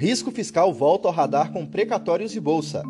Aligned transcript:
Risco 0.00 0.30
fiscal 0.30 0.72
volta 0.72 1.08
ao 1.08 1.12
radar 1.12 1.52
com 1.52 1.66
precatórios 1.66 2.34
e 2.34 2.40
bolsa. 2.40 2.82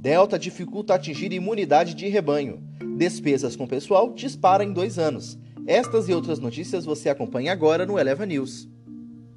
Delta 0.00 0.36
dificulta 0.36 0.94
atingir 0.94 1.32
imunidade 1.32 1.94
de 1.94 2.08
rebanho. 2.08 2.60
Despesas 2.98 3.54
com 3.54 3.68
pessoal 3.68 4.12
dispara 4.12 4.64
em 4.64 4.72
dois 4.72 4.98
anos. 4.98 5.38
Estas 5.64 6.08
e 6.08 6.12
outras 6.12 6.40
notícias 6.40 6.84
você 6.84 7.08
acompanha 7.08 7.52
agora 7.52 7.86
no 7.86 7.96
Eleva 7.96 8.26
News. 8.26 8.68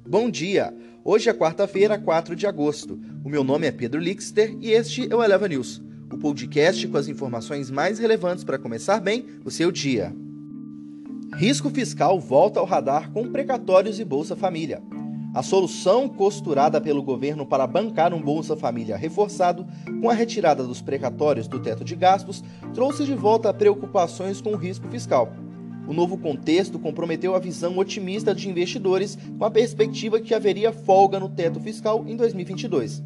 Bom 0.04 0.28
dia! 0.28 0.74
Hoje 1.04 1.30
é 1.30 1.32
quarta-feira, 1.32 1.96
4 1.96 2.34
de 2.34 2.48
agosto. 2.48 2.98
O 3.24 3.28
meu 3.28 3.44
nome 3.44 3.68
é 3.68 3.70
Pedro 3.70 4.00
Lixter 4.00 4.56
e 4.60 4.72
este 4.72 5.06
é 5.08 5.14
o 5.14 5.22
Eleva 5.22 5.46
News, 5.46 5.80
o 6.12 6.18
podcast 6.18 6.88
com 6.88 6.96
as 6.96 7.06
informações 7.06 7.70
mais 7.70 8.00
relevantes 8.00 8.42
para 8.42 8.58
começar 8.58 8.98
bem 8.98 9.24
o 9.44 9.52
seu 9.52 9.70
dia. 9.70 10.12
Risco 11.36 11.70
fiscal 11.70 12.18
volta 12.18 12.58
ao 12.58 12.66
radar 12.66 13.12
com 13.12 13.30
precatórios 13.30 14.00
e 14.00 14.04
Bolsa 14.04 14.34
Família. 14.34 14.82
A 15.32 15.44
solução 15.44 16.08
costurada 16.08 16.80
pelo 16.80 17.04
governo 17.04 17.46
para 17.46 17.64
bancar 17.64 18.12
um 18.12 18.20
Bolsa 18.20 18.56
Família 18.56 18.96
reforçado, 18.96 19.64
com 20.00 20.10
a 20.10 20.12
retirada 20.12 20.64
dos 20.64 20.82
precatórios 20.82 21.46
do 21.46 21.60
teto 21.60 21.84
de 21.84 21.94
gastos, 21.94 22.42
trouxe 22.74 23.04
de 23.04 23.14
volta 23.14 23.54
preocupações 23.54 24.40
com 24.40 24.50
o 24.50 24.56
risco 24.56 24.88
fiscal. 24.88 25.32
O 25.86 25.92
novo 25.92 26.18
contexto 26.18 26.80
comprometeu 26.80 27.36
a 27.36 27.38
visão 27.38 27.78
otimista 27.78 28.34
de 28.34 28.48
investidores 28.48 29.16
com 29.38 29.44
a 29.44 29.50
perspectiva 29.50 30.20
que 30.20 30.34
haveria 30.34 30.72
folga 30.72 31.20
no 31.20 31.28
teto 31.28 31.60
fiscal 31.60 32.04
em 32.08 32.16
2022. 32.16 33.04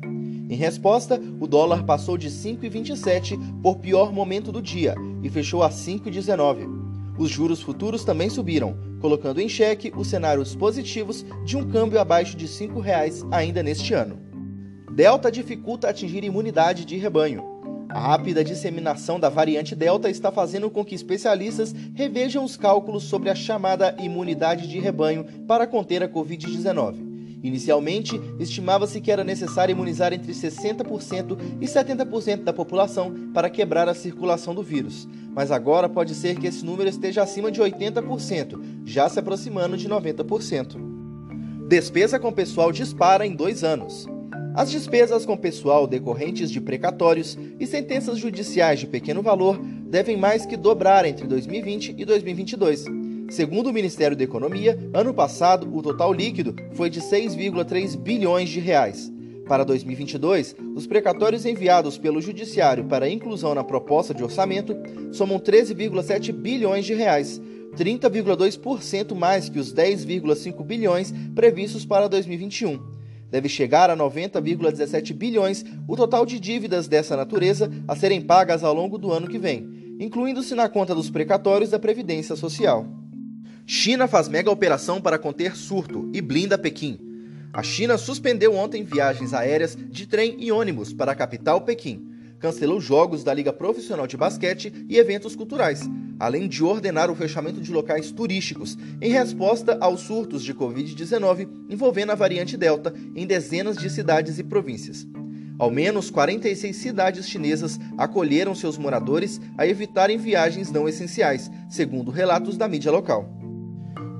Em 0.48 0.56
resposta, 0.56 1.20
o 1.38 1.46
dólar 1.46 1.84
passou 1.84 2.16
de 2.16 2.30
5,27 2.30 3.38
por 3.62 3.76
pior 3.76 4.10
momento 4.12 4.50
do 4.50 4.62
dia 4.62 4.94
e 5.22 5.28
fechou 5.28 5.62
a 5.62 5.68
5,19. 5.68 6.84
Os 7.18 7.28
juros 7.30 7.60
futuros 7.60 8.02
também 8.02 8.30
subiram, 8.30 8.76
colocando 9.04 9.38
em 9.38 9.50
xeque 9.50 9.92
os 9.94 10.08
cenários 10.08 10.56
positivos 10.56 11.26
de 11.44 11.58
um 11.58 11.70
câmbio 11.70 12.00
abaixo 12.00 12.34
de 12.38 12.46
R$ 12.46 12.50
5,00 12.50 13.28
ainda 13.30 13.62
neste 13.62 13.92
ano. 13.92 14.18
Delta 14.90 15.30
dificulta 15.30 15.90
atingir 15.90 16.24
imunidade 16.24 16.86
de 16.86 16.96
rebanho. 16.96 17.44
A 17.90 18.00
rápida 18.00 18.42
disseminação 18.42 19.20
da 19.20 19.28
variante 19.28 19.76
Delta 19.76 20.08
está 20.08 20.32
fazendo 20.32 20.70
com 20.70 20.82
que 20.82 20.94
especialistas 20.94 21.74
revejam 21.92 22.42
os 22.42 22.56
cálculos 22.56 23.04
sobre 23.04 23.28
a 23.28 23.34
chamada 23.34 23.94
imunidade 24.00 24.66
de 24.66 24.80
rebanho 24.80 25.26
para 25.46 25.66
conter 25.66 26.02
a 26.02 26.08
Covid-19. 26.08 27.13
Inicialmente, 27.44 28.18
estimava-se 28.40 29.02
que 29.02 29.12
era 29.12 29.22
necessário 29.22 29.74
imunizar 29.74 30.14
entre 30.14 30.32
60% 30.32 31.36
e 31.60 31.66
70% 31.66 32.42
da 32.42 32.54
população 32.54 33.14
para 33.34 33.50
quebrar 33.50 33.86
a 33.86 33.92
circulação 33.92 34.54
do 34.54 34.62
vírus, 34.62 35.06
mas 35.34 35.50
agora 35.50 35.86
pode 35.86 36.14
ser 36.14 36.40
que 36.40 36.46
esse 36.46 36.64
número 36.64 36.88
esteja 36.88 37.22
acima 37.22 37.52
de 37.52 37.60
80%, 37.60 38.58
já 38.86 39.10
se 39.10 39.18
aproximando 39.18 39.76
de 39.76 39.86
90%. 39.86 40.76
Despesa 41.68 42.18
com 42.18 42.32
pessoal 42.32 42.72
dispara 42.72 43.26
em 43.26 43.36
dois 43.36 43.62
anos. 43.62 44.06
As 44.54 44.70
despesas 44.70 45.26
com 45.26 45.36
pessoal 45.36 45.86
decorrentes 45.86 46.50
de 46.50 46.62
precatórios 46.62 47.36
e 47.60 47.66
sentenças 47.66 48.16
judiciais 48.16 48.80
de 48.80 48.86
pequeno 48.86 49.20
valor 49.20 49.60
devem 49.62 50.16
mais 50.16 50.46
que 50.46 50.56
dobrar 50.56 51.04
entre 51.04 51.26
2020 51.26 51.94
e 51.98 52.04
2022 52.06 53.03
Segundo 53.34 53.66
o 53.66 53.72
Ministério 53.72 54.16
da 54.16 54.22
Economia, 54.22 54.78
ano 54.94 55.12
passado 55.12 55.68
o 55.76 55.82
total 55.82 56.12
líquido 56.12 56.54
foi 56.74 56.88
de 56.88 57.00
6,3 57.00 57.96
bilhões 57.96 58.48
de 58.48 58.60
reais. 58.60 59.12
Para 59.48 59.64
2022, 59.64 60.54
os 60.76 60.86
precatórios 60.86 61.44
enviados 61.44 61.98
pelo 61.98 62.20
Judiciário 62.20 62.84
para 62.84 63.10
inclusão 63.10 63.52
na 63.52 63.64
proposta 63.64 64.14
de 64.14 64.22
orçamento 64.22 64.76
somam 65.10 65.40
13,7 65.40 66.30
bilhões 66.30 66.84
de 66.84 66.94
reais, 66.94 67.40
30,2% 67.76 69.16
mais 69.16 69.48
que 69.48 69.58
os 69.58 69.74
10,5 69.74 70.64
bilhões 70.64 71.12
previstos 71.34 71.84
para 71.84 72.06
2021. 72.06 72.78
Deve 73.32 73.48
chegar 73.48 73.90
a 73.90 73.96
90,17 73.96 75.12
bilhões 75.12 75.64
o 75.88 75.96
total 75.96 76.24
de 76.24 76.38
dívidas 76.38 76.86
dessa 76.86 77.16
natureza 77.16 77.68
a 77.88 77.96
serem 77.96 78.20
pagas 78.20 78.62
ao 78.62 78.72
longo 78.72 78.96
do 78.96 79.10
ano 79.10 79.26
que 79.26 79.40
vem, 79.40 79.96
incluindo-se 79.98 80.54
na 80.54 80.68
conta 80.68 80.94
dos 80.94 81.10
precatórios 81.10 81.70
da 81.70 81.80
Previdência 81.80 82.36
Social. 82.36 83.02
China 83.66 84.06
faz 84.06 84.28
mega 84.28 84.50
operação 84.50 85.00
para 85.00 85.18
conter 85.18 85.56
surto 85.56 86.10
e 86.12 86.20
blinda 86.20 86.58
Pequim. 86.58 87.00
A 87.50 87.62
China 87.62 87.96
suspendeu 87.96 88.54
ontem 88.54 88.84
viagens 88.84 89.32
aéreas 89.32 89.74
de 89.74 90.06
trem 90.06 90.36
e 90.38 90.52
ônibus 90.52 90.92
para 90.92 91.12
a 91.12 91.14
capital 91.14 91.62
Pequim. 91.62 92.06
Cancelou 92.38 92.78
jogos 92.78 93.24
da 93.24 93.32
Liga 93.32 93.54
Profissional 93.54 94.06
de 94.06 94.18
Basquete 94.18 94.70
e 94.86 94.98
eventos 94.98 95.34
culturais, 95.34 95.80
além 96.20 96.46
de 96.46 96.62
ordenar 96.62 97.10
o 97.10 97.14
fechamento 97.14 97.58
de 97.58 97.72
locais 97.72 98.12
turísticos 98.12 98.76
em 99.00 99.10
resposta 99.10 99.78
aos 99.80 100.00
surtos 100.00 100.44
de 100.44 100.52
Covid-19 100.52 101.48
envolvendo 101.70 102.10
a 102.10 102.14
variante 102.14 102.58
Delta 102.58 102.92
em 103.16 103.26
dezenas 103.26 103.78
de 103.78 103.88
cidades 103.88 104.38
e 104.38 104.44
províncias. 104.44 105.06
Ao 105.58 105.70
menos 105.70 106.10
46 106.10 106.76
cidades 106.76 107.26
chinesas 107.26 107.80
acolheram 107.96 108.54
seus 108.54 108.76
moradores 108.76 109.40
a 109.56 109.66
evitarem 109.66 110.18
viagens 110.18 110.70
não 110.70 110.86
essenciais, 110.86 111.50
segundo 111.70 112.10
relatos 112.10 112.58
da 112.58 112.68
mídia 112.68 112.92
local. 112.92 113.43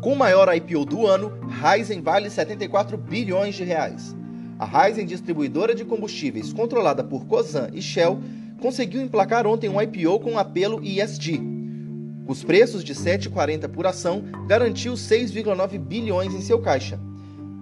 Com 0.05 0.13
o 0.13 0.17
maior 0.17 0.55
IPO 0.55 0.85
do 0.85 1.07
ano, 1.07 1.33
Raizen 1.49 2.03
vale 2.03 2.29
74 2.29 2.99
bilhões 2.99 3.55
de 3.55 3.65
reais. 3.65 4.15
A 4.59 4.67
Raizen, 4.67 5.07
distribuidora 5.07 5.75
de 5.75 5.83
combustíveis 5.83 6.53
controlada 6.53 7.03
por 7.03 7.25
Cosan 7.25 7.71
e 7.73 7.81
Shell, 7.81 8.21
conseguiu 8.61 9.01
emplacar 9.01 9.47
ontem 9.47 9.71
um 9.71 9.81
IPO 9.81 10.21
com 10.21 10.39
apelo 10.39 10.79
ESG. 10.85 11.41
Os 12.29 12.45
preços 12.45 12.85
de 12.85 12.95
7,40 12.95 13.67
por 13.71 13.87
ação 13.87 14.23
garantiu 14.47 14.93
6,9 14.93 15.79
bilhões 15.79 16.35
em 16.35 16.43
seu 16.43 16.61
caixa. 16.61 17.01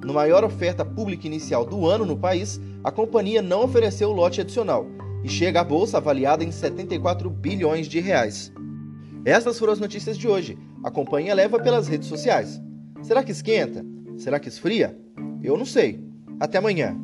No 0.05 0.13
maior 0.13 0.43
oferta 0.43 0.85
pública 0.85 1.29
inicial 1.29 1.65
do 1.65 1.87
ano 1.87 2.05
no 2.05 2.17
país, 2.17 2.61
a 2.83 2.91
companhia 2.91 3.41
não 3.41 3.63
ofereceu 3.63 4.11
lote 4.11 4.41
adicional 4.41 4.85
e 5.23 5.29
chega 5.29 5.61
à 5.61 5.65
bolsa 5.65 5.99
avaliada 5.99 6.43
em 6.43 6.51
74 6.51 7.31
bilhões 7.31 7.87
de 7.87 8.01
reais. 8.01 8.53
Essas 9.25 9.61
foram 9.61 9.75
as 9.75 9.79
notícias 9.79 10.19
de 10.19 10.27
hoje. 10.27 10.59
Acompanhe 10.85 11.31
a 11.31 11.35
leva 11.35 11.61
pelas 11.61 11.89
redes 11.89 12.09
sociais. 12.09 12.61
Será 13.03 13.23
que 13.23 13.33
esquenta? 13.33 13.85
Será 14.17 14.41
que 14.41 14.49
esfria? 14.49 14.99
Eu 15.43 15.57
não 15.57 15.65
sei. 15.65 16.05
Até 16.41 16.59
amanhã. 16.59 16.97